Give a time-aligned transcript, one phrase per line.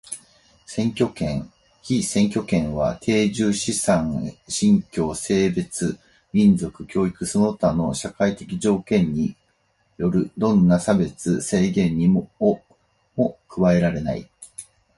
[0.65, 1.51] 選挙権、
[1.83, 5.99] 被選挙権は定住、資産、信教、性別、
[6.33, 9.35] 民族、教育その他の社会的条件に
[9.99, 11.93] よるどんな差別、制限
[12.39, 12.59] を
[13.15, 14.27] も加えられない。